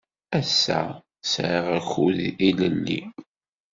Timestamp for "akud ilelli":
1.77-3.01